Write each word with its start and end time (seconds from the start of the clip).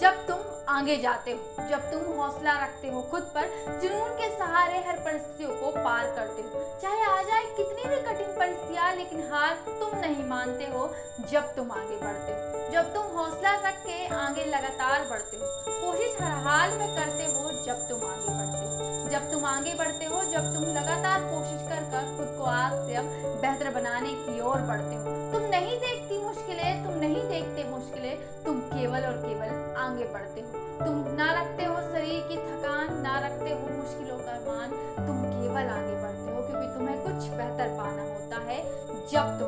जब 0.00 0.26
तुम 0.26 0.38
आगे 0.68 0.96
जाते 0.96 1.30
हो, 1.30 1.64
जब 1.70 1.80
तुम 1.90 2.02
हौसला 2.16 2.52
रखते 2.52 2.88
हो 2.88 3.00
खुद 3.10 3.22
पर, 3.34 3.48
जुनून 3.82 4.12
के 4.14 4.28
सहारे 4.38 4.78
हर 4.78 4.98
परिस्थितियों 4.98 5.50
को 5.50 5.70
पार 5.76 6.06
करते 6.16 6.42
हो। 6.42 6.62
चाहे 6.82 7.02
आ 7.04 7.22
जाए 7.22 7.42
कितनी 7.56 7.88
भी 7.90 8.00
कठिन 8.02 8.32
परिस्थितियाँ, 8.38 8.94
लेकिन 8.96 9.28
हार 9.32 9.54
तुम 9.80 9.98
नहीं 9.98 10.24
मानते 10.24 10.64
हो 10.64 10.88
जब 11.30 11.54
तुम 11.56 11.72
आगे 11.72 11.96
बढ़ते 11.96 12.32
हो। 12.32 12.70
जब 12.72 12.92
तुम 12.94 13.06
हौसला 13.16 13.54
रख 13.68 13.82
के 13.86 14.06
आगे 14.16 14.44
लगातार 14.46 15.04
बढ़ते 15.10 15.36
हो, 15.36 15.46
कोशिश 15.68 16.16
हर 16.20 16.38
हाल 16.46 16.70
में 16.70 16.88
करते 16.96 17.24
हो 17.24 17.50
जब 17.64 17.88
तुम 17.88 18.08
आगे 18.10 18.32
बढ़ते 18.32 18.64
हो। 18.64 19.08
जब 19.10 19.30
तुम 19.30 19.44
आगे 19.44 19.74
बढ़ते 19.74 20.04
हो, 20.04 20.22
जब 20.22 20.52
तुम 20.54 20.64
लगातार 20.76 21.20
कोशिश 21.22 21.68
कर 21.68 21.82
कर 21.92 22.16
खुद 22.16 22.36
को 22.38 22.44
आज 22.44 22.72
से 22.86 22.94
अब 22.94 23.04
बेहतर 23.42 23.70
बनाने 23.70 24.12
की 24.14 24.40
ओर 24.40 24.60
बढ़ते 24.70 24.94
हो। 24.94 25.18
तुम 25.32 25.48
नहीं 25.50 25.78
देखती 25.78 26.18
मुश्किलें, 26.18 26.84
तुम 26.84 26.94
नहीं 26.94 27.28
देखते 27.28 27.64
मुश्किलें, 27.70 28.44
तुम 28.44 28.60
केवल 28.60 29.06
और 29.06 29.16
केवल 29.26 29.59
आगे 29.80 30.04
बढ़ते 30.04 30.40
हो। 30.40 30.48
तुम 30.84 31.14
ना 31.16 31.32
रखते 31.32 31.64
हो 31.64 31.76
शरीर 31.92 32.20
की 32.28 32.36
थकान, 32.36 33.00
ना 33.02 33.18
रखते 33.18 33.50
हो 33.50 33.76
मुश्किलों 33.76 34.18
का 34.18 34.34
मान। 34.40 34.70
तुम 35.06 35.22
केवल 35.24 35.68
आगे 35.68 35.96
बढ़ते 36.02 36.32
हो 36.32 36.42
क्योंकि 36.42 36.66
तुम्हें 36.74 37.02
कुछ 37.02 37.28
बेहतर 37.30 37.68
पाना 37.78 38.02
होता 38.02 38.42
है 38.50 38.62
जब 39.06 39.38